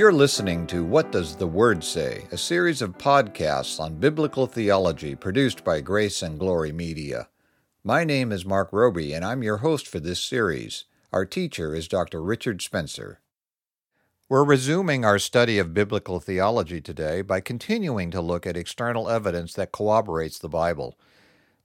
You're 0.00 0.12
listening 0.12 0.66
to 0.68 0.82
What 0.82 1.12
Does 1.12 1.36
the 1.36 1.46
Word 1.46 1.84
Say, 1.84 2.26
a 2.32 2.38
series 2.38 2.80
of 2.80 2.96
podcasts 2.96 3.78
on 3.78 3.96
biblical 3.96 4.46
theology 4.46 5.14
produced 5.14 5.62
by 5.62 5.82
Grace 5.82 6.22
and 6.22 6.38
Glory 6.38 6.72
Media. 6.72 7.28
My 7.84 8.04
name 8.04 8.32
is 8.32 8.46
Mark 8.46 8.72
Roby, 8.72 9.12
and 9.12 9.22
I'm 9.22 9.42
your 9.42 9.58
host 9.58 9.86
for 9.86 10.00
this 10.00 10.18
series. 10.18 10.86
Our 11.12 11.26
teacher 11.26 11.74
is 11.74 11.86
Dr. 11.86 12.22
Richard 12.22 12.62
Spencer. 12.62 13.20
We're 14.26 14.42
resuming 14.42 15.04
our 15.04 15.18
study 15.18 15.58
of 15.58 15.74
biblical 15.74 16.18
theology 16.18 16.80
today 16.80 17.20
by 17.20 17.42
continuing 17.42 18.10
to 18.12 18.22
look 18.22 18.46
at 18.46 18.56
external 18.56 19.10
evidence 19.10 19.52
that 19.52 19.70
corroborates 19.70 20.38
the 20.38 20.48
Bible. 20.48 20.98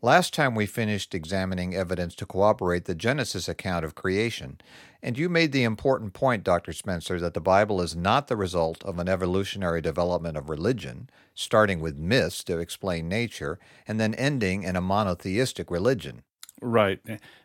Last 0.05 0.35
time 0.35 0.53
we 0.53 0.67
finished 0.67 1.15
examining 1.15 1.73
evidence 1.73 2.13
to 2.17 2.27
corroborate 2.27 2.85
the 2.85 2.93
Genesis 2.93 3.49
account 3.49 3.83
of 3.83 3.95
creation, 3.95 4.61
and 5.01 5.17
you 5.17 5.29
made 5.29 5.51
the 5.51 5.63
important 5.63 6.13
point, 6.13 6.43
Dr. 6.43 6.73
Spencer, 6.73 7.19
that 7.19 7.33
the 7.33 7.41
Bible 7.41 7.81
is 7.81 7.95
not 7.95 8.27
the 8.27 8.35
result 8.35 8.83
of 8.83 8.99
an 8.99 9.09
evolutionary 9.09 9.81
development 9.81 10.37
of 10.37 10.47
religion, 10.47 11.09
starting 11.33 11.79
with 11.79 11.97
myths 11.97 12.43
to 12.43 12.59
explain 12.59 13.09
nature, 13.09 13.57
and 13.87 13.99
then 13.99 14.13
ending 14.13 14.61
in 14.61 14.75
a 14.75 14.79
monotheistic 14.79 15.71
religion. 15.71 16.21
Right. 16.61 16.99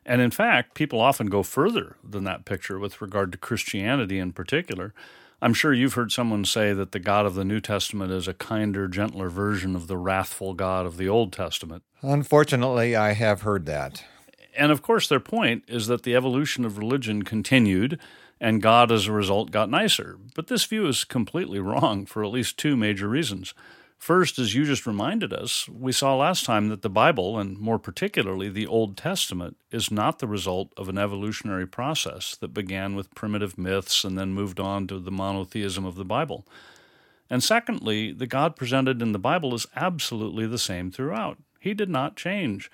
And 0.05 0.21
in 0.21 0.31
fact, 0.31 0.75
people 0.75 1.01
often 1.01 1.29
go 1.29 1.43
further 1.43 1.97
than 2.07 2.25
that 2.25 2.45
picture 2.45 2.79
with 2.79 3.01
regard 3.01 3.33
to 3.33 3.39
Christianity 3.39 4.19
in 4.19 4.35
particular. 4.35 4.93
I'm 5.43 5.55
sure 5.55 5.73
you've 5.73 5.95
heard 5.95 6.13
someone 6.13 6.45
say 6.45 6.73
that 6.73 6.93
the 6.93 6.99
God 6.99 7.25
of 7.27 7.35
the 7.35 7.45
New 7.45 7.61
Testament 7.61 8.13
is 8.13 8.29
a 8.29 8.35
kinder, 8.35 8.89
gentler 8.89 9.31
version 9.31 9.75
of 9.75 9.87
the 9.87 9.97
wrathful 9.97 10.55
God 10.55 10.85
of 10.87 10.97
the 10.97 11.09
Old 11.09 11.33
Testament. 11.33 11.83
Unfortunately, 12.03 12.95
I 12.95 13.13
have 13.13 13.43
heard 13.43 13.67
that. 13.67 14.05
And 14.57 14.71
of 14.71 14.83
course, 14.83 15.09
their 15.09 15.21
point 15.21 15.65
is 15.67 15.87
that 15.87 16.03
the 16.03 16.15
evolution 16.15 16.65
of 16.65 16.77
religion 16.77 17.23
continued 17.23 17.99
and 18.41 18.63
God, 18.63 18.91
as 18.91 19.07
a 19.07 19.13
result, 19.13 19.51
got 19.51 19.69
nicer. 19.69 20.17
But 20.35 20.47
this 20.47 20.65
view 20.65 20.87
is 20.87 21.05
completely 21.05 21.59
wrong 21.61 22.07
for 22.07 22.25
at 22.25 22.31
least 22.31 22.57
two 22.57 22.77
major 22.77 23.09
reasons. 23.09 23.55
First, 24.01 24.39
as 24.39 24.55
you 24.55 24.65
just 24.65 24.87
reminded 24.87 25.31
us, 25.31 25.69
we 25.69 25.93
saw 25.93 26.17
last 26.17 26.47
time 26.47 26.71
that 26.71 26.81
the 26.81 26.89
Bible, 26.89 27.39
and 27.39 27.59
more 27.59 27.79
particularly 27.79 28.49
the 28.49 28.67
Old 28.67 28.97
Testament, 28.97 29.59
is 29.71 29.91
not 29.91 30.21
the 30.21 30.27
result 30.27 30.73
of 30.79 30.89
an 30.89 30.97
evolutionary 30.97 31.67
process 31.67 32.35
that 32.37 32.55
began 32.55 32.95
with 32.97 33.15
primitive 33.15 33.59
myths 33.59 34.03
and 34.03 34.17
then 34.17 34.33
moved 34.33 34.59
on 34.59 34.87
to 34.87 34.99
the 34.99 35.11
monotheism 35.11 35.85
of 35.85 35.97
the 35.97 36.05
Bible. 36.07 36.47
And 37.29 37.45
secondly, 37.45 38.11
the 38.11 38.27
God 38.27 38.57
presented 38.57 39.03
in 39.03 39.13
the 39.13 39.19
Bible 39.19 39.55
is 39.55 39.67
absolutely 39.77 40.47
the 40.47 40.57
same 40.57 40.91
throughout. 40.91 41.37
He 41.61 41.75
did 41.75 41.91
not 41.91 42.17
change. 42.17 42.71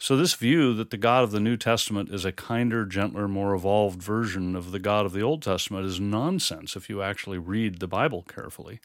So, 0.00 0.16
this 0.16 0.34
view 0.34 0.74
that 0.74 0.90
the 0.90 0.96
God 0.96 1.22
of 1.22 1.30
the 1.30 1.38
New 1.38 1.56
Testament 1.56 2.10
is 2.10 2.24
a 2.24 2.32
kinder, 2.32 2.84
gentler, 2.84 3.28
more 3.28 3.54
evolved 3.54 4.02
version 4.02 4.56
of 4.56 4.72
the 4.72 4.80
God 4.80 5.06
of 5.06 5.12
the 5.12 5.22
Old 5.22 5.40
Testament 5.40 5.86
is 5.86 6.00
nonsense 6.00 6.74
if 6.74 6.90
you 6.90 7.00
actually 7.00 7.38
read 7.38 7.78
the 7.78 7.86
Bible 7.86 8.22
carefully. 8.22 8.80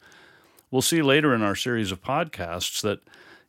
We'll 0.72 0.81
see 0.81 1.02
later 1.02 1.34
in 1.34 1.42
our 1.42 1.56
series 1.56 1.92
of 1.92 2.02
podcasts 2.02 2.81
that, 2.81 3.00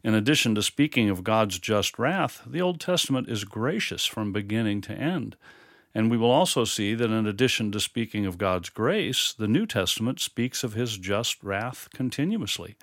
in 0.03 0.15
addition 0.15 0.55
to 0.55 0.63
speaking 0.63 1.11
of 1.11 1.23
God's 1.23 1.59
just 1.59 1.99
wrath, 1.99 2.43
the 2.47 2.63
Old 2.63 2.81
Testament 2.81 3.29
is 3.29 3.45
gracious 3.45 4.07
from 4.07 4.33
beginning 4.33 4.81
to 4.83 4.95
end. 4.95 5.37
And 5.95 6.11
we 6.11 6.17
will 6.17 6.31
also 6.31 6.65
see 6.65 6.95
that, 6.95 7.11
in 7.11 7.27
addition 7.27 7.73
to 7.73 7.81
speaking 7.81 8.25
of 8.25 8.39
God's 8.39 8.71
grace, 8.71 9.35
the 9.37 9.49
New 9.49 9.67
Testament 9.67 10.21
speaks 10.21 10.65
of 10.65 10.75
his 10.75 10.97
just 10.97 11.43
wrath 11.43 11.89
continuously. 11.93 12.77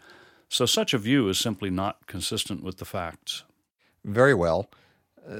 So, 0.49 0.65
such 0.65 0.93
a 0.93 0.97
view 0.97 1.27
is 1.29 1.39
simply 1.39 1.69
not 1.69 2.05
consistent 2.05 2.63
with 2.63 2.77
the 2.77 2.85
facts. 2.85 3.43
Very 4.03 4.33
well. 4.33 4.69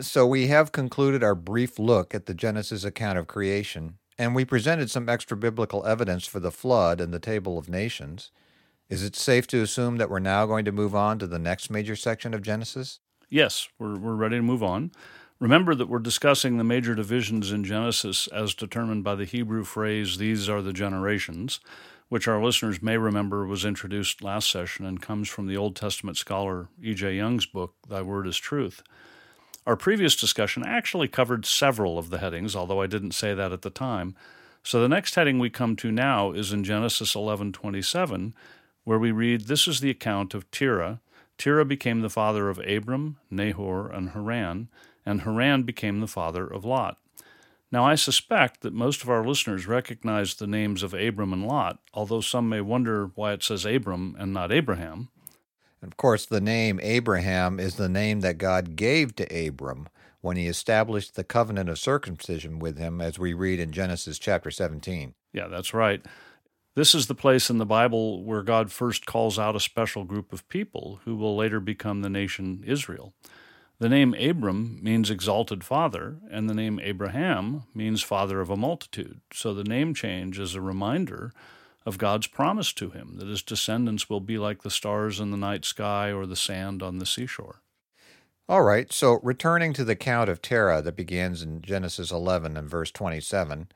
So, 0.02 0.26
we 0.26 0.48
have 0.48 0.72
concluded 0.72 1.24
our 1.24 1.36
brief 1.36 1.78
look 1.78 2.16
at 2.16 2.26
the 2.26 2.34
Genesis 2.34 2.84
account 2.84 3.20
of 3.20 3.28
creation, 3.28 3.98
and 4.18 4.34
we 4.34 4.44
presented 4.44 4.90
some 4.90 5.08
extra 5.08 5.38
biblical 5.38 5.86
evidence 5.86 6.26
for 6.26 6.40
the 6.40 6.52
flood 6.52 7.00
and 7.00 7.14
the 7.14 7.20
table 7.20 7.58
of 7.58 7.70
nations. 7.70 8.32
Is 8.90 9.04
it 9.04 9.16
safe 9.16 9.48
to 9.48 9.62
assume 9.62 9.98
that 9.98 10.10
we're 10.10 10.20
now 10.20 10.46
going 10.46 10.64
to 10.66 10.72
move 10.72 10.96
on 10.96 11.20
to 11.20 11.28
the 11.28 11.40
next 11.40 11.70
major 11.70 11.96
section 11.96 12.34
of 12.34 12.42
Genesis? 12.42 13.00
Yes, 13.30 13.68
we're, 13.78 13.98
we're 13.98 14.16
ready 14.16 14.38
to 14.38 14.42
move 14.42 14.64
on. 14.64 14.92
Remember 15.40 15.76
that 15.76 15.90
we're 15.90 16.00
discussing 16.00 16.58
the 16.58 16.64
major 16.64 16.96
divisions 16.96 17.52
in 17.52 17.66
Genesis 17.66 18.28
as 18.28 18.54
determined 18.54 19.04
by 19.04 19.16
the 19.16 19.26
Hebrew 19.26 19.66
phrase, 19.66 20.18
these 20.18 20.48
are 20.48 20.62
the 20.62 20.74
generations, 20.74 21.60
which 22.08 22.28
our 22.28 22.42
listeners 22.42 22.82
may 22.82 22.98
remember 22.98 23.46
was 23.46 23.66
introduced 23.66 24.24
last 24.24 24.50
session 24.50 24.86
and 24.86 25.02
comes 25.02 25.28
from 25.28 25.48
the 25.48 25.58
Old 25.58 25.76
Testament 25.76 26.16
scholar 26.16 26.70
E.J. 26.82 27.18
Young's 27.18 27.46
book, 27.46 27.74
Thy 27.88 28.02
Word 28.02 28.26
is 28.26 28.38
Truth. 28.38 28.82
Our 29.68 29.76
previous 29.76 30.16
discussion 30.16 30.64
actually 30.66 31.10
covered 31.10 31.46
several 31.46 32.00
of 32.00 32.10
the 32.10 32.20
headings, 32.20 32.56
although 32.56 32.82
I 32.82 32.88
didn't 32.88 33.12
say 33.12 33.34
that 33.34 33.52
at 33.52 33.64
the 33.64 33.70
time. 33.70 34.16
So 34.64 34.82
the 34.82 34.90
next 34.90 35.16
heading 35.16 35.40
we 35.40 35.50
come 35.50 35.76
to 35.78 35.92
now 35.92 36.32
is 36.32 36.52
in 36.52 36.64
Genesis 36.64 37.16
11:27, 37.16 38.34
where 38.88 38.98
we 38.98 39.12
read, 39.12 39.42
This 39.42 39.68
is 39.68 39.82
the 39.82 39.90
account 39.90 40.34
of 40.34 40.50
Terah. 40.50 41.02
Terah 41.38 41.66
became 41.66 42.00
the 42.00 42.10
father 42.10 42.50
of 42.50 42.58
Abram, 42.60 43.18
Nahor, 43.30 43.92
and 43.92 44.12
Haran, 44.12 44.70
and 45.06 45.24
Haran 45.24 45.64
became 45.64 46.00
the 46.00 46.08
father 46.08 46.48
of 46.48 46.64
Lot. 46.64 46.98
Now, 47.70 47.84
I 47.84 47.96
suspect 47.96 48.62
that 48.62 48.72
most 48.72 49.04
of 49.04 49.10
our 49.10 49.28
listeners 49.28 49.68
recognize 49.68 50.36
the 50.36 50.48
names 50.48 50.84
of 50.84 50.94
Abram 50.94 51.34
and 51.34 51.46
Lot, 51.46 51.80
although 51.94 52.22
some 52.22 52.48
may 52.48 52.62
wonder 52.62 53.12
why 53.14 53.34
it 53.34 53.44
says 53.44 53.66
Abram 53.66 54.16
and 54.18 54.32
not 54.32 54.54
Abraham. 54.54 55.10
Of 55.84 55.98
course, 55.98 56.26
the 56.26 56.40
name 56.40 56.80
Abraham 56.82 57.60
is 57.60 57.76
the 57.76 57.90
name 57.90 58.22
that 58.22 58.38
God 58.38 58.78
gave 58.78 59.18
to 59.18 59.48
Abram 59.48 59.90
when 60.22 60.38
he 60.38 60.48
established 60.48 61.16
the 61.16 61.26
covenant 61.26 61.68
of 61.68 61.78
circumcision 61.78 62.58
with 62.58 62.78
him, 62.78 63.02
as 63.02 63.20
we 63.20 63.34
read 63.34 63.60
in 63.60 63.74
Genesis 63.74 64.18
chapter 64.18 64.50
17. 64.50 65.14
Yeah, 65.34 65.50
that's 65.50 65.74
right. 65.74 66.06
This 66.78 66.94
is 66.94 67.08
the 67.08 67.16
place 67.16 67.50
in 67.50 67.58
the 67.58 67.66
Bible 67.66 68.24
where 68.24 68.44
God 68.44 68.72
first 68.72 69.08
calls 69.08 69.40
out 69.40 69.56
a 69.56 69.60
special 69.60 70.04
group 70.04 70.32
of 70.32 70.48
people 70.48 71.00
who 71.06 71.16
will 71.16 71.36
later 71.36 71.60
become 71.60 72.04
the 72.04 72.08
nation 72.10 72.64
Israel. 72.68 73.16
The 73.80 73.90
name 73.90 74.14
Abram 74.14 74.78
means 74.84 75.10
exalted 75.10 75.64
father, 75.64 76.18
and 76.30 76.48
the 76.48 76.54
name 76.54 76.80
Abraham 76.80 77.64
means 77.74 78.04
father 78.04 78.42
of 78.42 78.52
a 78.52 78.56
multitude. 78.56 79.22
So 79.34 79.56
the 79.56 79.64
name 79.64 79.96
change 79.96 80.38
is 80.38 80.54
a 80.54 80.62
reminder 80.62 81.34
of 81.84 81.98
God's 81.98 82.28
promise 82.28 82.72
to 82.74 82.92
him 82.92 83.16
that 83.16 83.28
his 83.28 83.42
descendants 83.42 84.08
will 84.08 84.22
be 84.22 84.38
like 84.38 84.62
the 84.62 84.70
stars 84.70 85.20
in 85.20 85.32
the 85.32 85.36
night 85.36 85.66
sky 85.66 86.12
or 86.12 86.28
the 86.28 86.36
sand 86.36 86.84
on 86.84 87.00
the 87.00 87.08
seashore. 87.08 87.64
All 88.48 88.62
right, 88.62 88.94
so 88.94 89.20
returning 89.24 89.74
to 89.74 89.84
the 89.84 89.96
count 89.96 90.30
of 90.30 90.44
Terah 90.44 90.84
that 90.84 90.96
begins 90.96 91.42
in 91.42 91.64
Genesis 91.64 92.12
11 92.12 92.56
and 92.56 92.70
verse 92.70 92.92
27, 92.92 93.68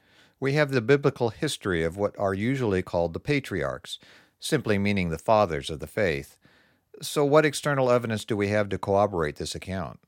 we 0.42 0.54
have 0.54 0.72
the 0.72 0.82
biblical 0.82 1.30
history 1.30 1.84
of 1.84 1.96
what 1.96 2.18
are 2.20 2.34
usually 2.34 2.82
called 2.82 3.14
the 3.14 3.20
patriarchs, 3.20 4.00
simply 4.40 4.78
meaning 4.78 5.10
the 5.10 5.20
fathers 5.20 5.70
of 5.70 5.80
the 5.80 5.88
faith. 5.88 6.36
So, 7.02 7.24
what 7.24 7.46
external 7.46 7.92
evidence 7.92 8.26
do 8.26 8.36
we 8.36 8.50
have 8.50 8.68
to 8.70 8.80
corroborate 8.80 9.38
this 9.38 9.56
account? 9.56 10.00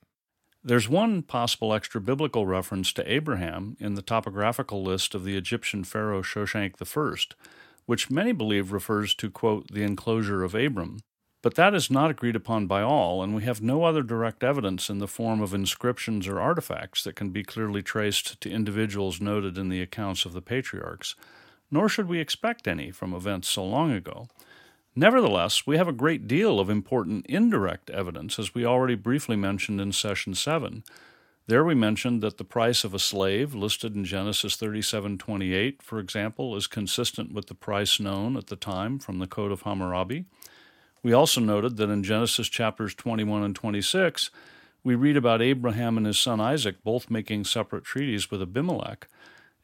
There's 0.64 0.90
one 0.90 1.22
possible 1.22 1.74
extra 1.74 2.02
biblical 2.02 2.48
reference 2.48 2.92
to 2.94 3.12
Abraham 3.12 3.78
in 3.80 3.94
the 3.94 4.02
topographical 4.02 4.84
list 4.84 5.14
of 5.14 5.24
the 5.24 5.38
Egyptian 5.38 5.84
pharaoh 5.84 6.24
Shoshenq 6.24 6.76
I, 6.82 7.36
which 7.86 8.10
many 8.10 8.32
believe 8.32 8.72
refers 8.72 9.14
to, 9.16 9.30
quote, 9.30 9.68
the 9.72 9.84
enclosure 9.84 10.44
of 10.44 10.56
Abram, 10.56 11.00
but 11.44 11.56
that 11.56 11.76
is 11.76 11.92
not 11.92 12.10
agreed 12.10 12.38
upon 12.38 12.66
by 12.68 12.82
all, 12.82 13.22
and 13.22 13.36
we 13.36 13.44
have 13.44 13.62
no 13.62 13.84
other 13.84 14.02
direct 14.02 14.44
evidence 14.44 14.90
in 14.90 15.00
the 15.00 15.08
form 15.08 15.42
of 15.42 15.54
inscriptions 15.54 16.26
or 16.26 16.40
artifacts 16.40 17.04
that 17.04 17.18
can 17.18 17.30
be 17.30 17.44
clearly 17.44 17.84
traced 17.84 18.40
to 18.40 18.50
individuals 18.50 19.20
noted 19.20 19.58
in 19.58 19.68
the 19.68 19.82
accounts 19.82 20.24
of 20.26 20.32
the 20.32 20.42
patriarchs, 20.42 21.16
nor 21.70 21.90
should 21.90 22.08
we 22.08 22.20
expect 22.20 22.66
any 22.66 22.92
from 22.92 23.14
events 23.14 23.50
so 23.50 23.64
long 23.64 23.92
ago. 23.92 24.30
Nevertheless, 24.96 25.68
we 25.68 25.76
have 25.76 25.88
a 25.88 25.94
great 25.94 26.28
deal 26.28 26.62
of 26.62 26.70
important 26.70 27.26
indirect 27.26 27.90
evidence, 27.90 28.40
as 28.40 28.56
we 28.56 28.66
already 28.66 28.96
briefly 28.96 29.36
mentioned 29.36 29.82
in 29.82 29.92
Session 29.92 30.36
7. 30.36 30.84
There 31.48 31.66
we 31.66 31.76
mentioned 31.76 32.22
that 32.22 32.38
the 32.38 32.46
price 32.46 32.86
of 32.86 32.94
a 32.94 33.00
slave 33.00 33.54
listed 33.54 33.96
in 33.98 34.06
Genesis 34.06 34.56
37:28, 34.56 35.82
for 35.82 36.00
example, 36.00 36.56
is 36.56 36.68
consistent 36.68 37.34
with 37.34 37.48
the 37.48 37.56
price 37.56 38.00
known 38.00 38.38
at 38.38 38.48
the 38.48 38.56
time 38.56 38.98
from 38.98 39.20
the 39.20 39.28
Code 39.28 39.52
of 39.52 39.64
Hammurabi. 39.64 40.24
We 41.04 41.12
also 41.12 41.42
noted 41.42 41.76
that 41.78 41.90
in 41.90 42.02
Genesis 42.02 42.48
chapters 42.48 42.96
21 42.96 43.44
and 43.44 43.56
26, 43.56 44.32
we 44.86 44.96
read 44.96 45.18
about 45.18 45.42
Abraham 45.42 45.98
and 45.98 46.06
his 46.06 46.18
son 46.18 46.40
Isaac 46.40 46.82
both 46.82 47.12
making 47.12 47.44
separate 47.44 47.84
treaties 47.84 48.32
with 48.32 48.42
Abimelech, 48.42 49.08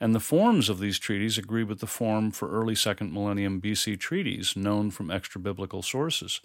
and 0.02 0.14
the 0.14 0.20
forms 0.20 0.70
of 0.70 0.80
these 0.80 1.00
treaties 1.00 1.38
agree 1.38 1.64
with 1.64 1.80
the 1.80 1.88
form 1.88 2.32
for 2.32 2.50
early 2.52 2.76
second 2.76 3.14
millennium 3.14 3.62
BC 3.62 3.98
treaties 4.00 4.56
known 4.56 4.92
from 4.92 5.10
extra 5.10 5.40
biblical 5.40 5.82
sources. 5.82 6.42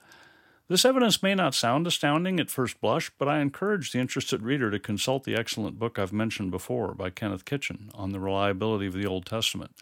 This 0.69 0.85
evidence 0.85 1.23
may 1.23 1.35
not 1.35 1.55
sound 1.55 1.87
astounding 1.87 2.41
at 2.41 2.51
first 2.51 2.81
blush, 2.81 3.11
but 3.19 3.29
I 3.29 3.41
encourage 3.41 3.93
the 3.93 3.99
interested 3.99 4.43
reader 4.43 4.71
to 4.71 4.79
consult 4.79 5.25
the 5.25 5.37
excellent 5.37 5.79
book 5.79 5.99
I've 5.99 6.13
mentioned 6.13 6.51
before 6.53 6.95
by 6.95 7.11
Kenneth 7.11 7.45
Kitchen 7.45 7.91
on 7.95 8.13
the 8.13 8.21
reliability 8.21 8.87
of 8.87 8.95
the 8.95 9.07
Old 9.07 9.27
Testament. 9.27 9.73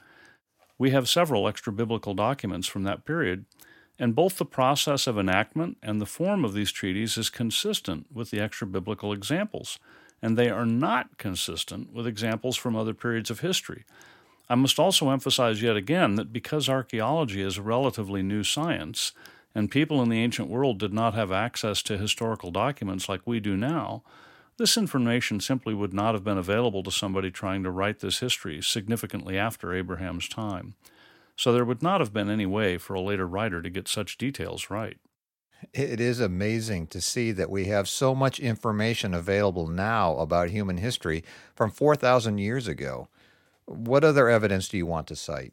We 0.78 0.90
have 0.90 1.08
several 1.08 1.46
extra 1.46 1.72
biblical 1.72 2.14
documents 2.14 2.66
from 2.66 2.82
that 2.82 3.04
period, 3.04 3.44
and 4.02 4.16
both 4.16 4.36
the 4.36 4.44
process 4.44 5.06
of 5.06 5.16
enactment 5.16 5.78
and 5.80 6.00
the 6.00 6.06
form 6.06 6.44
of 6.44 6.54
these 6.54 6.72
treaties 6.72 7.16
is 7.16 7.30
consistent 7.30 8.04
with 8.12 8.32
the 8.32 8.40
extra 8.40 8.66
biblical 8.66 9.12
examples, 9.12 9.78
and 10.20 10.36
they 10.36 10.50
are 10.50 10.66
not 10.66 11.16
consistent 11.18 11.92
with 11.92 12.04
examples 12.04 12.56
from 12.56 12.74
other 12.74 12.94
periods 12.94 13.30
of 13.30 13.38
history. 13.38 13.84
I 14.50 14.56
must 14.56 14.80
also 14.80 15.10
emphasize 15.10 15.62
yet 15.62 15.76
again 15.76 16.16
that 16.16 16.32
because 16.32 16.68
archaeology 16.68 17.42
is 17.42 17.58
a 17.58 17.62
relatively 17.62 18.24
new 18.24 18.42
science, 18.42 19.12
and 19.54 19.70
people 19.70 20.02
in 20.02 20.08
the 20.08 20.20
ancient 20.20 20.48
world 20.48 20.80
did 20.80 20.92
not 20.92 21.14
have 21.14 21.30
access 21.30 21.80
to 21.84 21.96
historical 21.96 22.50
documents 22.50 23.08
like 23.08 23.24
we 23.24 23.38
do 23.38 23.56
now, 23.56 24.02
this 24.56 24.76
information 24.76 25.38
simply 25.38 25.74
would 25.74 25.94
not 25.94 26.14
have 26.14 26.24
been 26.24 26.38
available 26.38 26.82
to 26.82 26.90
somebody 26.90 27.30
trying 27.30 27.62
to 27.62 27.70
write 27.70 28.00
this 28.00 28.18
history 28.18 28.60
significantly 28.62 29.38
after 29.38 29.72
Abraham's 29.72 30.28
time. 30.28 30.74
So 31.36 31.52
there 31.52 31.64
would 31.64 31.82
not 31.82 32.00
have 32.00 32.12
been 32.12 32.30
any 32.30 32.46
way 32.46 32.78
for 32.78 32.94
a 32.94 33.00
later 33.00 33.26
writer 33.26 33.62
to 33.62 33.70
get 33.70 33.88
such 33.88 34.18
details 34.18 34.70
right. 34.70 34.98
It 35.72 36.00
is 36.00 36.20
amazing 36.20 36.88
to 36.88 37.00
see 37.00 37.30
that 37.32 37.50
we 37.50 37.66
have 37.66 37.88
so 37.88 38.14
much 38.14 38.40
information 38.40 39.14
available 39.14 39.68
now 39.68 40.16
about 40.16 40.50
human 40.50 40.78
history 40.78 41.24
from 41.54 41.70
4,000 41.70 42.38
years 42.38 42.66
ago. 42.66 43.08
What 43.66 44.02
other 44.04 44.28
evidence 44.28 44.68
do 44.68 44.76
you 44.76 44.86
want 44.86 45.06
to 45.08 45.16
cite? 45.16 45.52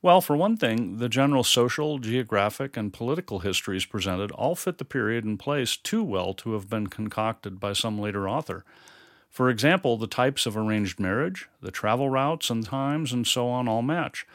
Well, 0.00 0.20
for 0.20 0.36
one 0.36 0.56
thing, 0.56 0.98
the 0.98 1.08
general 1.08 1.44
social, 1.44 1.98
geographic, 1.98 2.76
and 2.76 2.92
political 2.92 3.38
histories 3.38 3.86
presented 3.86 4.30
all 4.32 4.54
fit 4.54 4.78
the 4.78 4.84
period 4.84 5.24
and 5.24 5.38
place 5.38 5.76
too 5.76 6.02
well 6.02 6.34
to 6.34 6.52
have 6.52 6.68
been 6.68 6.88
concocted 6.88 7.58
by 7.58 7.72
some 7.72 7.98
later 7.98 8.28
author. 8.28 8.64
For 9.30 9.48
example, 9.48 9.96
the 9.96 10.06
types 10.06 10.46
of 10.46 10.56
arranged 10.56 11.00
marriage, 11.00 11.48
the 11.60 11.70
travel 11.70 12.10
routes 12.10 12.50
and 12.50 12.64
times, 12.64 13.12
and 13.12 13.26
so 13.26 13.48
on 13.48 13.66
all 13.66 13.82
match. 13.82 14.26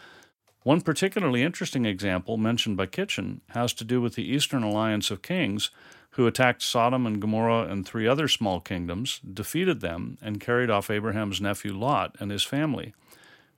One 0.64 0.82
particularly 0.82 1.42
interesting 1.42 1.86
example 1.86 2.36
mentioned 2.36 2.76
by 2.76 2.88
Kitchen 2.88 3.40
has 3.52 3.74
to 3.74 3.86
do 3.86 4.02
with 4.02 4.16
the 4.16 4.30
Eastern 4.30 4.62
Alliance 4.62 5.10
of 5.10 5.22
Kings, 5.22 5.72
who 6.12 6.28
attacked 6.28 6.62
Sodom 6.62 7.06
and 7.06 7.22
Gomorrah 7.22 7.68
and 7.70 7.86
three 7.86 8.06
other 8.06 8.28
small 8.28 8.60
kingdoms, 8.60 9.20
defeated 9.20 9.80
them, 9.80 10.18
and 10.22 10.42
carried 10.42 10.70
off 10.70 10.90
Abraham's 10.90 11.40
nephew 11.40 11.74
Lot 11.74 12.16
and 12.20 12.30
his 12.30 12.44
family. 12.44 12.94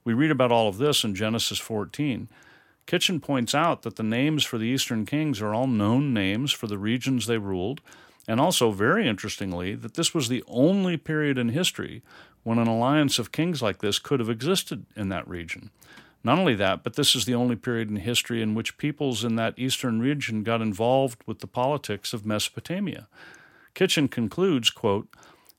We 0.03 0.13
read 0.13 0.29
about 0.29 0.51
all 0.51 0.67
of 0.67 0.77
this 0.77 1.03
in 1.03 1.15
Genesis 1.15 1.57
14. 1.57 2.29
Kitchen 2.85 3.19
points 3.19 3.55
out 3.55 3.81
that 3.81 3.95
the 3.95 4.03
names 4.03 4.43
for 4.43 4.59
the 4.59 4.67
eastern 4.67 5.05
kings 5.05 5.41
are 5.41 5.55
all 5.55 5.67
known 5.67 6.13
names 6.13 6.51
for 6.51 6.67
the 6.67 6.77
regions 6.77 7.25
they 7.25 7.39
ruled, 7.39 7.81
and 8.27 8.39
also, 8.39 8.69
very 8.69 9.07
interestingly, 9.07 9.73
that 9.73 9.95
this 9.95 10.13
was 10.13 10.29
the 10.29 10.43
only 10.47 10.97
period 10.97 11.39
in 11.39 11.49
history 11.49 12.03
when 12.43 12.59
an 12.59 12.67
alliance 12.67 13.17
of 13.17 13.31
kings 13.31 13.61
like 13.61 13.79
this 13.79 13.97
could 13.97 14.19
have 14.19 14.29
existed 14.29 14.85
in 14.95 15.09
that 15.09 15.27
region. 15.27 15.71
Not 16.23 16.37
only 16.37 16.55
that, 16.55 16.83
but 16.83 16.95
this 16.95 17.15
is 17.15 17.25
the 17.25 17.33
only 17.33 17.55
period 17.55 17.89
in 17.89 17.95
history 17.97 18.41
in 18.41 18.53
which 18.53 18.77
peoples 18.77 19.23
in 19.23 19.35
that 19.37 19.57
eastern 19.57 19.99
region 19.99 20.43
got 20.43 20.61
involved 20.61 21.21
with 21.25 21.39
the 21.39 21.47
politics 21.47 22.13
of 22.13 22.25
Mesopotamia. 22.25 23.07
Kitchen 23.73 24.07
concludes, 24.07 24.69
quote, 24.69 25.07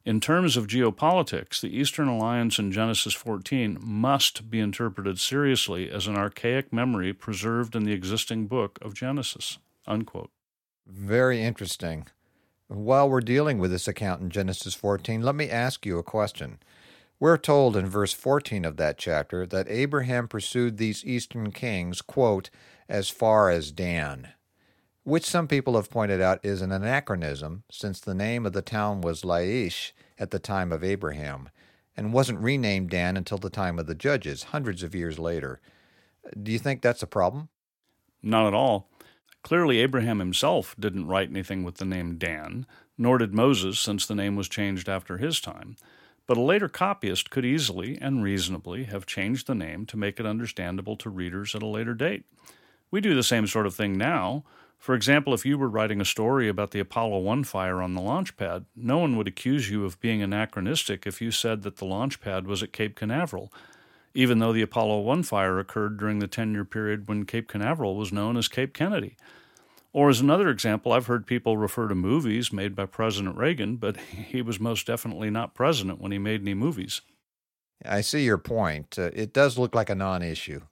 in 0.05 0.21
terms 0.21 0.57
of 0.57 0.67
geopolitics, 0.67 1.61
the 1.61 1.77
Eastern 1.77 2.09
Alliance 2.09 2.59
in 2.59 2.73
Genesis 2.73 3.15
14 3.15 3.79
must 3.81 4.51
be 4.51 4.59
interpreted 4.59 5.21
seriously 5.21 5.89
as 5.91 6.09
an 6.09 6.17
archaic 6.17 6.73
memory 6.73 7.13
preserved 7.13 7.77
in 7.77 7.85
the 7.85 7.93
existing 7.93 8.49
book 8.49 8.79
of 8.83 8.95
Genesis. 8.95 9.59
Unquote. 9.87 10.31
Very 10.87 11.41
interesting. 11.41 12.07
While 12.67 13.09
we're 13.09 13.21
dealing 13.21 13.59
with 13.59 13.71
this 13.71 13.87
account 13.87 14.23
in 14.23 14.31
Genesis 14.31 14.75
14, 14.75 15.23
let 15.23 15.37
me 15.37 15.49
ask 15.49 15.87
you 15.87 15.99
a 15.99 16.03
question. 16.03 16.59
We're 17.23 17.39
told 17.39 17.77
in 17.77 17.87
verse 17.87 18.13
14 18.13 18.65
of 18.65 18.79
that 18.79 18.99
chapter 18.99 19.47
that 19.47 19.69
Abraham 19.69 20.27
pursued 20.27 20.77
these 20.77 21.05
eastern 21.05 21.53
kings, 21.53 22.03
quote, 22.03 22.51
as 22.89 23.11
far 23.11 23.49
as 23.49 23.71
Dan 23.71 24.33
which 25.05 25.25
some 25.25 25.49
people 25.49 25.77
have 25.77 25.91
pointed 25.91 26.21
out 26.21 26.45
is 26.45 26.63
an 26.63 26.73
anachronism 26.73 27.65
since 27.71 28.01
the 28.01 28.15
name 28.15 28.45
of 28.45 28.53
the 28.53 28.63
town 28.63 29.01
was 29.01 29.23
Laish 29.23 29.93
at 30.19 30.31
the 30.33 30.39
time 30.41 30.73
of 30.73 30.85
Abraham 30.85 31.49
and 31.97 32.13
wasn't 32.13 32.41
renamed 32.41 32.91
Dan 32.91 33.17
until 33.17 33.39
the 33.39 33.51
time 33.51 33.79
of 33.79 33.87
the 33.87 33.95
judges, 33.95 34.45
hundreds 34.45 34.83
of 34.83 34.95
years 34.95 35.19
later. 35.19 35.61
Do 36.41 36.53
you 36.53 36.59
think 36.59 36.83
that's 36.83 37.03
a 37.03 37.07
problem? 37.07 37.49
Not 38.23 38.47
at 38.47 38.55
all. 38.55 38.89
Clearly, 39.43 39.79
Abraham 39.79 40.21
himself 40.21 40.77
didn't 40.79 41.09
write 41.09 41.31
anything 41.31 41.65
with 41.65 41.77
the 41.77 41.85
name 41.85 42.17
Dan, 42.17 42.67
nor 42.97 43.19
did 43.19 43.35
Moses, 43.35 43.81
since 43.81 44.07
the 44.07 44.15
name 44.15 44.37
was 44.37 44.49
changed 44.49 44.89
after 44.89 45.19
his 45.19 45.41
time. 45.41 45.77
But 46.27 46.37
a 46.37 46.43
later 46.43 46.69
copyist 46.69 47.31
could 47.31 47.45
easily 47.45 47.99
and 48.01 48.23
reasonably 48.23 48.85
have 48.85 49.07
changed 49.07 49.47
the 49.47 49.55
name 49.55 49.87
to 49.87 49.97
make 49.97 50.21
it 50.21 50.27
understandable 50.27 50.97
to 50.97 51.11
readers 51.11 51.55
at 51.55 51.63
a 51.63 51.67
later 51.67 51.95
date. 51.95 52.25
We 52.91 53.01
do 53.01 53.15
the 53.15 53.23
same 53.23 53.47
sort 53.47 53.67
of 53.67 53.75
thing 53.75 53.99
now. 53.99 54.45
For 54.79 54.95
example, 54.95 55.33
if 55.33 55.47
you 55.47 55.59
were 55.59 55.69
writing 55.69 56.01
a 56.01 56.05
story 56.05 56.49
about 56.49 56.73
the 56.73 56.81
Apollo 56.81 57.21
1 57.21 57.45
fire 57.45 57.81
on 57.81 57.95
the 57.95 58.01
launch 58.01 58.37
pad, 58.37 58.67
no 58.75 58.99
one 58.99 59.17
would 59.17 59.29
accuse 59.29 59.71
you 59.71 59.85
of 59.85 60.01
being 60.01 60.23
anachronistic 60.23 61.07
if 61.07 61.21
you 61.21 61.31
said 61.31 61.63
that 61.63 61.77
the 61.77 61.85
launch 61.85 62.21
pad 62.21 62.47
was 62.47 62.63
at 62.63 62.73
Cape 62.73 62.97
Canaveral, 62.97 63.53
even 64.13 64.41
though 64.41 64.53
the 64.53 64.63
Apollo 64.63 65.01
1 65.01 65.23
fire 65.23 65.59
occurred 65.59 65.99
during 65.99 66.19
the 66.19 66.27
10 66.27 66.53
year 66.53 66.65
period 66.65 67.09
when 67.09 67.25
Cape 67.25 67.49
Canaveral 67.49 67.97
was 67.97 68.13
known 68.13 68.37
as 68.37 68.49
Cape 68.49 68.75
Kennedy. 68.75 69.17
Or, 69.93 70.09
as 70.09 70.21
another 70.21 70.49
example, 70.49 70.93
I've 70.93 71.07
heard 71.07 71.27
people 71.27 71.59
refer 71.59 71.89
to 71.89 71.95
movies 71.95 72.53
made 72.53 72.75
by 72.75 72.87
President 72.87 73.37
Reagan, 73.37 73.77
but 73.77 73.99
he 73.99 74.41
was 74.41 74.59
most 74.59 74.87
definitely 74.87 75.29
not 75.29 75.55
president 75.55 76.01
when 76.01 76.13
he 76.13 76.19
made 76.19 76.41
any 76.41 76.55
movies. 76.55 77.03
I 77.85 78.01
see 78.01 78.25
your 78.25 78.39
point. 78.39 78.99
Uh, 78.99 79.11
it 79.13 79.33
does 79.35 79.59
look 79.59 79.75
like 79.75 79.91
a 79.91 79.95
non 79.95 80.23
issue. 80.23 80.63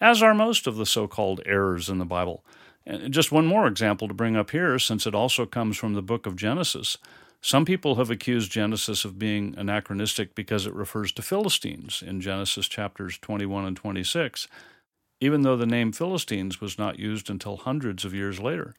As 0.00 0.22
are 0.22 0.34
most 0.34 0.66
of 0.66 0.76
the 0.76 0.86
so 0.86 1.06
called 1.06 1.40
errors 1.46 1.88
in 1.88 1.98
the 1.98 2.04
Bible. 2.04 2.44
And 2.86 3.12
just 3.12 3.30
one 3.30 3.46
more 3.46 3.66
example 3.66 4.08
to 4.08 4.14
bring 4.14 4.36
up 4.36 4.50
here, 4.50 4.78
since 4.78 5.06
it 5.06 5.14
also 5.14 5.46
comes 5.46 5.76
from 5.76 5.94
the 5.94 6.02
book 6.02 6.26
of 6.26 6.34
Genesis. 6.34 6.96
Some 7.42 7.64
people 7.64 7.94
have 7.96 8.10
accused 8.10 8.52
Genesis 8.52 9.04
of 9.04 9.18
being 9.18 9.54
anachronistic 9.56 10.34
because 10.34 10.66
it 10.66 10.74
refers 10.74 11.12
to 11.12 11.22
Philistines 11.22 12.02
in 12.06 12.20
Genesis 12.20 12.68
chapters 12.68 13.16
21 13.18 13.64
and 13.64 13.76
26, 13.76 14.46
even 15.20 15.42
though 15.42 15.56
the 15.56 15.66
name 15.66 15.92
Philistines 15.92 16.60
was 16.60 16.78
not 16.78 16.98
used 16.98 17.30
until 17.30 17.58
hundreds 17.58 18.04
of 18.04 18.14
years 18.14 18.40
later. 18.40 18.74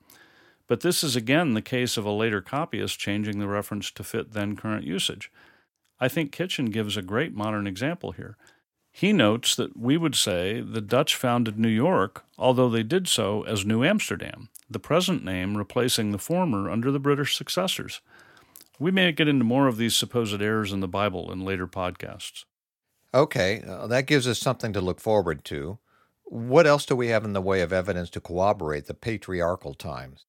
But 0.68 0.82
this 0.82 1.04
is 1.04 1.16
again 1.16 1.54
the 1.54 1.62
case 1.62 1.98
of 1.98 2.06
a 2.06 2.12
later 2.12 2.42
copyist 2.42 3.00
changing 3.00 3.40
the 3.40 3.48
reference 3.48 3.92
to 3.92 4.04
fit 4.04 4.34
then 4.34 4.56
current 4.56 4.86
usage. 4.86 5.32
I 6.00 6.08
think 6.08 6.32
Kitchen 6.32 6.66
gives 6.66 6.98
a 6.98 7.02
great 7.02 7.36
modern 7.36 7.68
example 7.68 8.14
here. 8.14 8.38
He 8.92 9.14
notes 9.14 9.56
that 9.56 9.78
we 9.78 9.96
would 9.96 10.16
say 10.16 10.60
the 10.60 10.82
Dutch 10.82 11.16
founded 11.16 11.58
New 11.58 11.70
York, 11.70 12.26
although 12.38 12.70
they 12.70 12.84
did 12.84 13.08
so 13.08 13.44
as 13.44 13.66
New 13.66 13.84
Amsterdam, 13.84 14.50
the 14.70 14.80
present 14.80 15.24
name 15.24 15.56
replacing 15.56 16.12
the 16.12 16.18
former 16.18 16.70
under 16.70 16.92
the 16.92 17.00
British 17.00 17.38
successors. 17.38 18.02
We 18.80 18.92
may 18.92 19.12
get 19.12 19.28
into 19.28 19.46
more 19.46 19.68
of 19.68 19.78
these 19.78 19.96
supposed 19.96 20.42
errors 20.42 20.74
in 20.74 20.80
the 20.80 20.88
Bible 20.88 21.32
in 21.32 21.46
later 21.46 21.68
podcasts. 21.68 22.46
Okay, 23.14 23.64
uh, 23.68 23.88
that 23.88 24.08
gives 24.08 24.28
us 24.28 24.40
something 24.40 24.74
to 24.74 24.82
look 24.82 25.00
forward 25.00 25.46
to. 25.46 25.78
What 26.32 26.66
else 26.66 26.86
do 26.86 26.96
we 26.96 27.10
have 27.10 27.26
in 27.26 27.34
the 27.34 27.42
way 27.42 27.60
of 27.60 27.74
evidence 27.74 28.10
to 28.12 28.22
corroborate 28.22 28.86
the 28.86 28.94
patriarchal 28.94 29.74
times? 29.74 30.24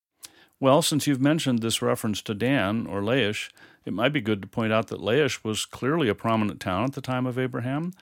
Well, 0.59 0.83
since 0.83 1.07
you've 1.07 1.21
mentioned 1.21 1.61
this 1.61 1.81
reference 1.81 2.21
to 2.23 2.35
Dan 2.35 2.89
or 2.89 3.03
Laish, 3.03 3.51
it 3.85 3.93
might 3.93 4.13
be 4.13 4.21
good 4.21 4.43
to 4.43 4.49
point 4.49 4.73
out 4.73 4.89
that 4.89 5.01
Laish 5.01 5.45
was 5.45 5.65
clearly 5.65 6.09
a 6.09 6.15
prominent 6.17 6.59
town 6.59 6.83
at 6.83 6.95
the 6.95 7.01
time 7.01 7.25
of 7.25 7.39
Abraham. 7.39 7.93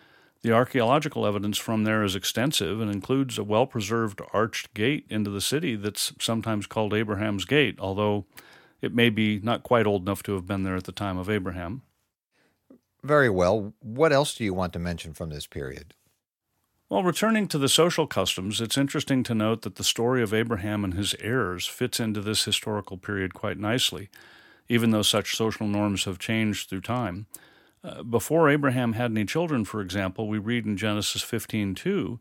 The 0.41 0.51
archaeological 0.51 1.27
evidence 1.27 1.59
from 1.59 1.85
there 1.85 2.03
is 2.03 2.17
extensive 2.17 2.81
and 2.81 2.91
includes 2.91 3.37
a 3.37 3.45
well 3.45 3.67
preserved 3.67 4.23
arched 4.33 4.73
gate 4.73 5.05
into 5.11 5.29
the 5.29 5.43
city 5.43 5.77
that's 5.77 6.15
sometimes 6.19 6.67
called 6.67 6.95
Abraham's 6.95 7.45
Gate, 7.45 7.77
although 7.79 8.25
it 8.81 8.95
may 8.95 9.11
be 9.11 9.41
not 9.41 9.63
quite 9.63 9.87
old 9.87 10.01
enough 10.01 10.23
to 10.23 10.33
have 10.33 10.47
been 10.47 10.63
there 10.63 10.77
at 10.77 10.85
the 10.85 10.93
time 10.93 11.19
of 11.19 11.29
Abraham. 11.29 11.83
Very 13.03 13.29
well. 13.29 13.75
What 13.81 14.11
else 14.11 14.35
do 14.35 14.43
you 14.43 14.55
want 14.55 14.73
to 14.73 14.79
mention 14.79 15.13
from 15.13 15.29
this 15.29 15.47
period? 15.47 15.93
Well, 16.91 17.05
returning 17.05 17.47
to 17.47 17.59
the 17.59 17.69
social 17.69 18.09
customs, 18.09 18.61
it's 18.61 18.77
interesting 18.77 19.23
to 19.23 19.33
note 19.33 19.63
that 19.63 19.77
the 19.77 19.85
story 19.85 20.25
of 20.25 20.35
Abraham 20.35 20.83
and 20.83 20.95
his 20.95 21.15
heirs 21.21 21.65
fits 21.65 22.01
into 22.01 22.21
this 22.21 22.45
historical 22.45 22.97
period 22.97 23.33
quite 23.33 23.61
nicely, 23.61 24.09
even 24.69 24.91
though 24.91 25.03
such 25.03 25.37
social 25.37 25.69
norms 25.69 26.03
have 26.03 26.19
changed 26.19 26.69
through 26.69 26.81
time. 26.81 27.27
Uh, 27.85 28.03
before 28.03 28.51
Abraham 28.51 28.95
had 28.95 29.13
any 29.13 29.25
children, 29.25 29.65
for 29.65 29.81
example, 29.81 30.27
we 30.27 30.39
read 30.39 30.67
in 30.67 30.77
Genesis 30.77 31.23
15:2 31.23 32.19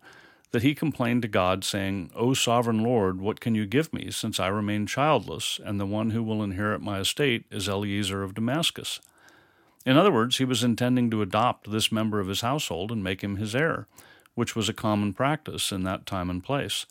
that 0.51 0.61
he 0.61 0.75
complained 0.75 1.23
to 1.23 1.27
God, 1.27 1.63
saying, 1.63 2.11
O 2.15 2.35
sovereign 2.35 2.83
Lord, 2.83 3.19
what 3.19 3.39
can 3.39 3.55
you 3.55 3.65
give 3.65 3.91
me, 3.91 4.11
since 4.11 4.39
I 4.39 4.49
remain 4.49 4.85
childless, 4.85 5.59
and 5.65 5.79
the 5.79 5.87
one 5.87 6.11
who 6.11 6.21
will 6.21 6.43
inherit 6.43 6.79
my 6.79 6.99
estate 6.99 7.45
is 7.49 7.67
Eliezer 7.67 8.21
of 8.21 8.35
Damascus? 8.35 8.99
In 9.83 9.97
other 9.97 10.11
words, 10.11 10.37
he 10.37 10.45
was 10.45 10.63
intending 10.63 11.09
to 11.09 11.23
adopt 11.23 11.71
this 11.71 11.91
member 11.91 12.19
of 12.19 12.27
his 12.27 12.41
household 12.41 12.91
and 12.91 13.03
make 13.03 13.23
him 13.23 13.37
his 13.37 13.55
heir, 13.55 13.87
which 14.39 14.55
was 14.55 14.69
a 14.69 14.73
common 14.73 15.11
practice 15.11 15.69
in 15.69 15.83
that 15.83 16.05
time 16.05 16.29
and 16.29 16.41
place. 16.41 16.85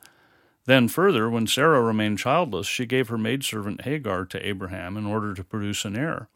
Then, 0.66 0.86
further, 0.86 1.30
when 1.30 1.46
Sarah 1.46 1.80
remained 1.80 2.18
childless, 2.18 2.66
she 2.66 2.84
gave 2.84 3.08
her 3.08 3.16
maidservant 3.16 3.80
Hagar 3.84 4.26
to 4.26 4.46
Abraham 4.46 4.98
in 4.98 5.06
order 5.06 5.32
to 5.32 5.42
produce 5.42 5.86
an 5.86 5.96
heir. 5.96 6.28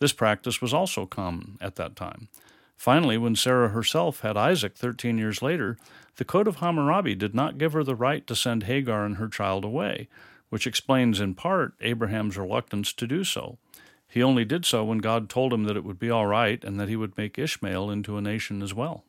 This 0.00 0.12
practice 0.12 0.60
was 0.60 0.74
also 0.74 1.06
common 1.06 1.56
at 1.62 1.76
that 1.76 1.96
time. 1.96 2.28
Finally, 2.76 3.16
when 3.16 3.36
Sarah 3.36 3.70
herself 3.70 4.20
had 4.20 4.36
Isaac 4.36 4.76
13 4.76 5.16
years 5.16 5.40
later, 5.40 5.78
the 6.16 6.26
Code 6.26 6.46
of 6.46 6.56
Hammurabi 6.56 7.14
did 7.14 7.34
not 7.34 7.56
give 7.56 7.72
her 7.72 7.82
the 7.82 7.94
right 7.94 8.26
to 8.26 8.36
send 8.36 8.64
Hagar 8.64 9.06
and 9.06 9.16
her 9.16 9.28
child 9.28 9.64
away, 9.64 10.08
which 10.50 10.66
explains 10.66 11.20
in 11.20 11.32
part 11.32 11.72
Abraham's 11.80 12.36
reluctance 12.36 12.92
to 12.92 13.06
do 13.06 13.24
so. 13.24 13.56
He 14.06 14.22
only 14.22 14.44
did 14.44 14.66
so 14.66 14.84
when 14.84 14.98
God 14.98 15.30
told 15.30 15.54
him 15.54 15.64
that 15.64 15.78
it 15.78 15.84
would 15.84 15.98
be 15.98 16.10
all 16.10 16.26
right 16.26 16.62
and 16.62 16.78
that 16.78 16.90
he 16.90 16.96
would 16.96 17.16
make 17.16 17.38
Ishmael 17.38 17.90
into 17.90 18.18
a 18.18 18.20
nation 18.20 18.60
as 18.60 18.74
well. 18.74 19.04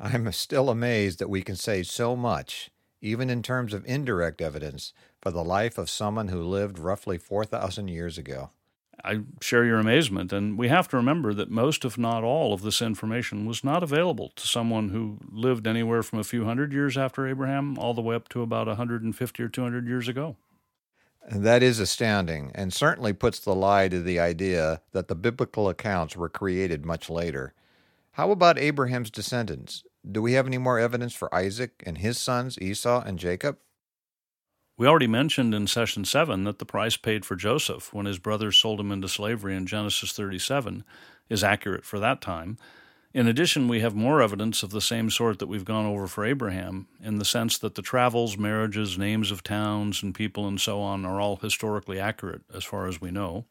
I'm 0.00 0.30
still 0.32 0.68
amazed 0.68 1.18
that 1.18 1.30
we 1.30 1.42
can 1.42 1.56
say 1.56 1.82
so 1.82 2.16
much, 2.16 2.70
even 3.00 3.30
in 3.30 3.42
terms 3.42 3.72
of 3.72 3.86
indirect 3.86 4.40
evidence, 4.40 4.92
for 5.20 5.30
the 5.30 5.44
life 5.44 5.78
of 5.78 5.90
someone 5.90 6.28
who 6.28 6.42
lived 6.42 6.78
roughly 6.78 7.18
4,000 7.18 7.88
years 7.88 8.18
ago. 8.18 8.50
I 9.04 9.20
share 9.40 9.64
your 9.64 9.78
amazement, 9.78 10.32
and 10.32 10.56
we 10.56 10.68
have 10.68 10.86
to 10.88 10.96
remember 10.96 11.34
that 11.34 11.50
most, 11.50 11.84
if 11.84 11.98
not 11.98 12.22
all, 12.22 12.52
of 12.52 12.62
this 12.62 12.80
information 12.80 13.46
was 13.46 13.64
not 13.64 13.82
available 13.82 14.32
to 14.36 14.46
someone 14.46 14.90
who 14.90 15.18
lived 15.30 15.66
anywhere 15.66 16.02
from 16.02 16.20
a 16.20 16.24
few 16.24 16.44
hundred 16.44 16.72
years 16.72 16.96
after 16.96 17.26
Abraham 17.26 17.78
all 17.78 17.94
the 17.94 18.02
way 18.02 18.14
up 18.14 18.28
to 18.30 18.42
about 18.42 18.68
150 18.68 19.42
or 19.42 19.48
200 19.48 19.88
years 19.88 20.08
ago. 20.08 20.36
That 21.30 21.62
is 21.62 21.78
astounding, 21.78 22.52
and 22.54 22.72
certainly 22.72 23.12
puts 23.12 23.40
the 23.40 23.54
lie 23.54 23.88
to 23.88 24.00
the 24.00 24.20
idea 24.20 24.82
that 24.92 25.08
the 25.08 25.14
biblical 25.14 25.68
accounts 25.68 26.16
were 26.16 26.28
created 26.28 26.84
much 26.84 27.08
later. 27.08 27.54
How 28.16 28.30
about 28.30 28.58
Abraham's 28.58 29.10
descendants? 29.10 29.84
Do 30.10 30.20
we 30.20 30.34
have 30.34 30.46
any 30.46 30.58
more 30.58 30.78
evidence 30.78 31.14
for 31.14 31.34
Isaac 31.34 31.82
and 31.86 31.96
his 31.96 32.18
sons, 32.18 32.58
Esau 32.60 33.02
and 33.06 33.18
Jacob? 33.18 33.56
We 34.76 34.86
already 34.86 35.06
mentioned 35.06 35.54
in 35.54 35.66
session 35.66 36.04
7 36.04 36.44
that 36.44 36.58
the 36.58 36.66
price 36.66 36.98
paid 36.98 37.24
for 37.24 37.36
Joseph 37.36 37.94
when 37.94 38.04
his 38.04 38.18
brothers 38.18 38.58
sold 38.58 38.80
him 38.80 38.92
into 38.92 39.08
slavery 39.08 39.56
in 39.56 39.64
Genesis 39.64 40.12
37 40.12 40.84
is 41.30 41.42
accurate 41.42 41.86
for 41.86 41.98
that 42.00 42.20
time. 42.20 42.58
In 43.14 43.26
addition, 43.26 43.66
we 43.66 43.80
have 43.80 43.94
more 43.94 44.20
evidence 44.20 44.62
of 44.62 44.70
the 44.70 44.80
same 44.82 45.08
sort 45.08 45.38
that 45.38 45.46
we've 45.46 45.64
gone 45.64 45.86
over 45.86 46.06
for 46.06 46.26
Abraham, 46.26 46.88
in 47.02 47.18
the 47.18 47.24
sense 47.24 47.56
that 47.58 47.76
the 47.76 47.82
travels, 47.82 48.36
marriages, 48.36 48.98
names 48.98 49.30
of 49.30 49.42
towns 49.42 50.02
and 50.02 50.14
people, 50.14 50.46
and 50.46 50.60
so 50.60 50.82
on 50.82 51.06
are 51.06 51.20
all 51.20 51.36
historically 51.36 51.98
accurate 51.98 52.42
as 52.54 52.64
far 52.64 52.86
as 52.86 53.00
we 53.00 53.10
know. 53.10 53.46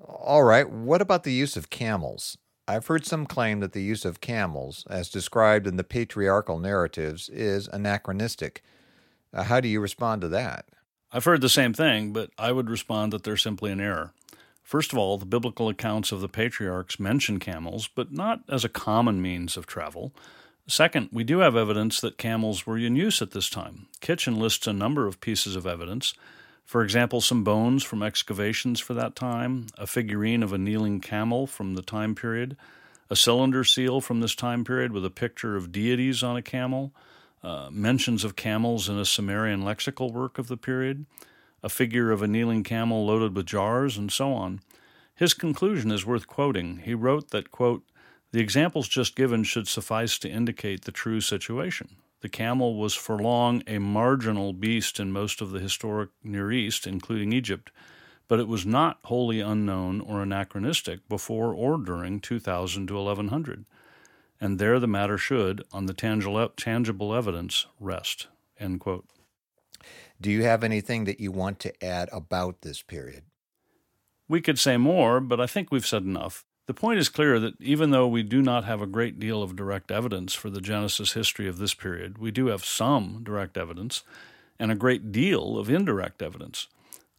All 0.00 0.42
right, 0.42 0.68
what 0.70 1.02
about 1.02 1.24
the 1.24 1.32
use 1.32 1.56
of 1.56 1.68
camels? 1.68 2.38
I've 2.70 2.86
heard 2.86 3.04
some 3.04 3.26
claim 3.26 3.58
that 3.60 3.72
the 3.72 3.82
use 3.82 4.04
of 4.04 4.20
camels, 4.20 4.86
as 4.88 5.10
described 5.10 5.66
in 5.66 5.76
the 5.76 5.82
patriarchal 5.82 6.60
narratives, 6.60 7.28
is 7.28 7.66
anachronistic. 7.66 8.62
Uh, 9.34 9.42
how 9.42 9.58
do 9.58 9.66
you 9.66 9.80
respond 9.80 10.20
to 10.22 10.28
that? 10.28 10.66
I've 11.12 11.24
heard 11.24 11.40
the 11.40 11.48
same 11.48 11.72
thing, 11.72 12.12
but 12.12 12.30
I 12.38 12.52
would 12.52 12.70
respond 12.70 13.12
that 13.12 13.24
they're 13.24 13.36
simply 13.36 13.72
an 13.72 13.80
error. 13.80 14.12
First 14.62 14.92
of 14.92 14.98
all, 15.00 15.18
the 15.18 15.26
biblical 15.26 15.68
accounts 15.68 16.12
of 16.12 16.20
the 16.20 16.28
patriarchs 16.28 17.00
mention 17.00 17.40
camels, 17.40 17.88
but 17.92 18.12
not 18.12 18.42
as 18.48 18.64
a 18.64 18.68
common 18.68 19.20
means 19.20 19.56
of 19.56 19.66
travel. 19.66 20.12
Second, 20.68 21.08
we 21.10 21.24
do 21.24 21.40
have 21.40 21.56
evidence 21.56 22.00
that 22.00 22.18
camels 22.18 22.68
were 22.68 22.78
in 22.78 22.94
use 22.94 23.20
at 23.20 23.32
this 23.32 23.50
time. 23.50 23.88
Kitchen 24.00 24.38
lists 24.38 24.68
a 24.68 24.72
number 24.72 25.08
of 25.08 25.20
pieces 25.20 25.56
of 25.56 25.66
evidence. 25.66 26.14
For 26.70 26.84
example, 26.84 27.20
some 27.20 27.42
bones 27.42 27.82
from 27.82 28.00
excavations 28.00 28.78
for 28.78 28.94
that 28.94 29.16
time, 29.16 29.66
a 29.76 29.88
figurine 29.88 30.40
of 30.44 30.52
a 30.52 30.58
kneeling 30.58 31.00
camel 31.00 31.48
from 31.48 31.74
the 31.74 31.82
time 31.82 32.14
period, 32.14 32.56
a 33.10 33.16
cylinder 33.16 33.64
seal 33.64 34.00
from 34.00 34.20
this 34.20 34.36
time 34.36 34.62
period 34.62 34.92
with 34.92 35.04
a 35.04 35.10
picture 35.10 35.56
of 35.56 35.72
deities 35.72 36.22
on 36.22 36.36
a 36.36 36.42
camel, 36.42 36.92
uh, 37.42 37.70
mentions 37.72 38.22
of 38.22 38.36
camels 38.36 38.88
in 38.88 38.96
a 38.96 39.04
Sumerian 39.04 39.64
lexical 39.64 40.12
work 40.12 40.38
of 40.38 40.46
the 40.46 40.56
period, 40.56 41.06
a 41.60 41.68
figure 41.68 42.12
of 42.12 42.22
a 42.22 42.28
kneeling 42.28 42.62
camel 42.62 43.04
loaded 43.04 43.34
with 43.34 43.46
jars, 43.46 43.98
and 43.98 44.12
so 44.12 44.32
on. 44.32 44.60
His 45.12 45.34
conclusion 45.34 45.90
is 45.90 46.06
worth 46.06 46.28
quoting. 46.28 46.82
He 46.84 46.94
wrote 46.94 47.30
that, 47.30 47.50
quote, 47.50 47.82
the 48.30 48.38
examples 48.38 48.86
just 48.86 49.16
given 49.16 49.42
should 49.42 49.66
suffice 49.66 50.20
to 50.20 50.30
indicate 50.30 50.84
the 50.84 50.92
true 50.92 51.20
situation. 51.20 51.96
The 52.20 52.28
camel 52.28 52.76
was 52.76 52.94
for 52.94 53.18
long 53.18 53.62
a 53.66 53.78
marginal 53.78 54.52
beast 54.52 55.00
in 55.00 55.12
most 55.12 55.40
of 55.40 55.50
the 55.50 55.60
historic 55.60 56.10
Near 56.22 56.52
East, 56.52 56.86
including 56.86 57.32
Egypt, 57.32 57.70
but 58.28 58.38
it 58.38 58.48
was 58.48 58.66
not 58.66 58.98
wholly 59.04 59.40
unknown 59.40 60.00
or 60.00 60.22
anachronistic 60.22 61.08
before 61.08 61.54
or 61.54 61.78
during 61.78 62.20
2000 62.20 62.86
to 62.88 62.94
1100. 62.94 63.64
And 64.40 64.58
there 64.58 64.78
the 64.78 64.86
matter 64.86 65.18
should, 65.18 65.64
on 65.72 65.86
the 65.86 65.94
tangible 65.94 67.14
evidence, 67.14 67.66
rest. 67.78 68.28
Do 70.20 70.30
you 70.30 70.42
have 70.44 70.62
anything 70.62 71.04
that 71.04 71.20
you 71.20 71.32
want 71.32 71.58
to 71.60 71.84
add 71.84 72.08
about 72.12 72.60
this 72.60 72.82
period? 72.82 73.24
We 74.28 74.40
could 74.40 74.58
say 74.58 74.76
more, 74.76 75.20
but 75.20 75.40
I 75.40 75.46
think 75.46 75.70
we've 75.70 75.86
said 75.86 76.04
enough. 76.04 76.44
The 76.70 76.74
point 76.74 77.00
is 77.00 77.08
clear 77.08 77.40
that 77.40 77.60
even 77.60 77.90
though 77.90 78.06
we 78.06 78.22
do 78.22 78.40
not 78.40 78.62
have 78.62 78.80
a 78.80 78.86
great 78.86 79.18
deal 79.18 79.42
of 79.42 79.56
direct 79.56 79.90
evidence 79.90 80.34
for 80.34 80.50
the 80.50 80.60
Genesis 80.60 81.14
history 81.14 81.48
of 81.48 81.58
this 81.58 81.74
period, 81.74 82.18
we 82.18 82.30
do 82.30 82.46
have 82.46 82.64
some 82.64 83.24
direct 83.24 83.58
evidence 83.58 84.04
and 84.56 84.70
a 84.70 84.76
great 84.76 85.10
deal 85.10 85.58
of 85.58 85.68
indirect 85.68 86.22
evidence. 86.22 86.68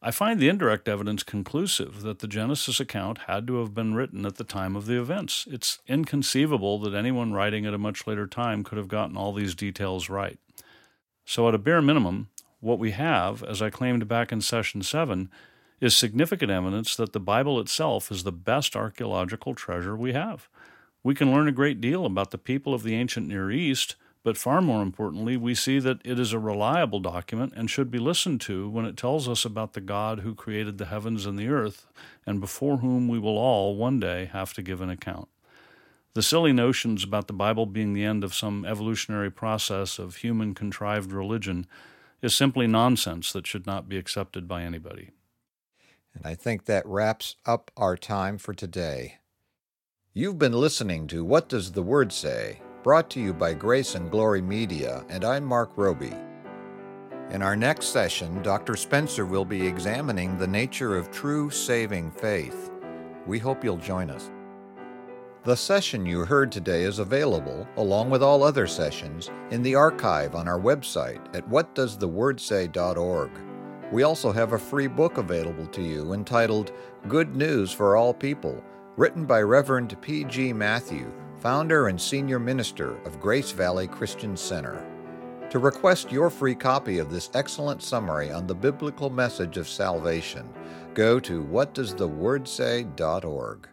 I 0.01 0.10
find 0.12 0.39
the 0.39 0.48
indirect 0.48 0.88
evidence 0.88 1.22
conclusive 1.24 2.01
that 2.03 2.20
the 2.20 2.29
Genesis 2.29 2.79
account 2.79 3.24
had 3.27 3.46
to 3.48 3.60
have 3.60 3.75
been 3.75 3.93
written 3.93 4.25
at 4.25 4.38
the 4.38 4.46
time 4.46 4.77
of 4.77 4.86
the 4.86 4.98
events. 4.98 5.46
It's 5.51 5.79
inconceivable 5.86 6.79
that 6.79 6.96
anyone 6.96 7.34
writing 7.34 7.65
at 7.65 7.74
a 7.74 7.77
much 7.77 8.08
later 8.08 8.27
time 8.27 8.63
could 8.63 8.77
have 8.77 8.88
gotten 8.88 9.17
all 9.17 9.34
these 9.34 9.53
details 9.53 10.08
right. 10.08 10.39
So, 11.25 11.50
at 11.50 11.55
a 11.55 11.58
bare 11.58 11.81
minimum, 11.81 12.29
what 12.62 12.79
we 12.79 12.91
have, 12.91 13.43
as 13.43 13.62
I 13.62 13.70
claimed 13.70 14.08
back 14.08 14.31
in 14.31 14.39
session 14.39 14.81
7, 14.81 15.29
is 15.82 15.98
significant 15.98 16.52
evidence 16.52 16.96
that 16.96 17.12
the 17.12 17.20
Bible 17.20 17.60
itself 17.60 18.12
is 18.12 18.24
the 18.24 18.32
best 18.32 18.76
archaeological 18.76 19.56
treasure 19.56 19.98
we 19.98 20.14
have. 20.14 20.48
We 21.04 21.16
can 21.16 21.32
learn 21.34 21.48
a 21.48 21.52
great 21.52 21.82
deal 21.82 22.06
about 22.06 22.30
the 22.30 22.38
people 22.38 22.76
of 22.76 22.84
the 22.84 22.94
ancient 22.94 23.28
Near 23.28 23.50
East, 23.50 23.96
but 24.24 24.38
far 24.38 24.62
more 24.62 24.84
importantly, 24.84 25.36
we 25.36 25.56
see 25.56 25.80
that 25.80 26.00
it 26.06 26.20
is 26.20 26.32
a 26.32 26.38
reliable 26.40 27.00
document 27.00 27.54
and 27.56 27.68
should 27.68 27.90
be 27.90 27.98
listened 27.98 28.40
to 28.42 28.70
when 28.70 28.86
it 28.86 28.96
tells 28.96 29.28
us 29.28 29.44
about 29.44 29.74
the 29.74 29.82
God 29.82 30.20
who 30.20 30.36
created 30.36 30.78
the 30.78 30.86
heavens 30.86 31.26
and 31.26 31.40
the 31.40 31.48
earth, 31.48 31.88
and 32.28 32.40
before 32.40 32.78
whom 32.78 33.08
we 33.08 33.18
will 33.18 33.40
all 33.40 33.76
one 33.76 34.00
day 34.00 34.30
have 34.32 34.54
to 34.54 34.62
give 34.62 34.82
an 34.82 34.92
account. 34.92 35.28
The 36.14 36.22
silly 36.22 36.54
notions 36.54 37.04
about 37.04 37.26
the 37.26 37.34
Bible 37.34 37.66
being 37.66 37.94
the 37.94 38.04
end 38.04 38.24
of 38.24 38.36
some 38.36 38.66
evolutionary 38.66 39.32
process 39.32 39.98
of 39.98 40.18
human 40.18 40.54
contrived 40.54 41.12
religion 41.12 41.66
is 42.22 42.36
simply 42.36 42.68
nonsense 42.68 43.32
that 43.32 43.48
should 43.48 43.66
not 43.66 43.90
be 43.90 43.98
accepted 43.98 44.48
by 44.48 44.62
anybody. 44.62 45.10
And 46.13 46.25
I 46.25 46.36
think 46.36 46.65
that 46.65 46.86
wraps 46.86 47.36
up 47.46 47.72
our 47.77 47.96
time 47.96 48.38
for 48.38 48.53
today. 48.53 49.20
You've 50.13 50.38
been 50.39 50.53
listening 50.53 51.08
to 51.08 51.24
What 51.24 51.50
Does 51.50 51.72
the 51.72 51.84
Word 51.84 52.12
Say? 52.12 52.62
brought 52.84 53.10
to 53.12 53.20
you 53.20 53.34
by 53.34 53.53
Grace 53.53 53.94
and 53.94 54.10
Glory 54.10 54.41
Media, 54.41 55.06
and 55.08 55.24
I'm 55.24 55.46
Mark 55.46 55.72
Roby. 55.75 56.13
In 57.30 57.41
our 57.41 57.56
next 57.56 57.88
session, 57.88 58.41
Dr. 58.41 58.75
Spencer 58.75 59.25
will 59.25 59.46
be 59.46 59.65
examining 59.65 60.38
the 60.38 60.48
nature 60.48 60.98
of 60.98 61.12
true 61.12 61.50
saving 61.50 62.12
faith. 62.12 62.72
We 63.27 63.39
hope 63.39 63.63
you'll 63.63 63.77
join 63.77 64.10
us. 64.10 64.32
The 65.44 65.56
session 65.56 66.06
you 66.06 66.25
heard 66.25 66.51
today 66.51 66.84
is 66.84 67.00
available, 67.00 67.68
along 67.77 68.10
with 68.10 68.22
all 68.22 68.44
other 68.44 68.68
sessions, 68.68 69.32
in 69.50 69.62
the 69.62 69.75
archive 69.75 70.36
on 70.36 70.48
our 70.48 70.60
website 70.60 71.24
at 71.36 71.48
whatdoesthewordsay.org. 71.50 73.32
We 73.91 74.03
also 74.03 74.31
have 74.31 74.53
a 74.53 74.57
free 74.57 74.88
book 74.88 75.17
available 75.17 75.67
to 75.67 75.81
you 75.81 76.13
entitled 76.13 76.71
Good 77.10 77.36
News 77.36 77.74
for 77.74 77.98
All 77.98 78.13
People, 78.13 78.63
written 78.95 79.25
by 79.25 79.41
Reverend 79.41 80.01
P.G. 80.01 80.53
Matthew, 80.53 81.12
founder 81.39 81.89
and 81.89 82.00
senior 82.00 82.39
minister 82.39 82.95
of 83.05 83.19
Grace 83.19 83.51
Valley 83.51 83.88
Christian 83.88 84.38
Center. 84.38 84.88
To 85.50 85.60
request 85.60 86.10
your 86.10 86.29
free 86.29 86.55
copy 86.55 87.00
of 87.00 87.12
this 87.12 87.29
excellent 87.33 87.83
summary 87.83 88.31
on 88.31 88.48
the 88.48 88.55
biblical 88.55 89.10
message 89.10 89.57
of 89.57 89.67
salvation, 89.67 90.48
go 90.93 91.19
to 91.19 91.43
whatdoesthewordsay.org. 91.43 93.67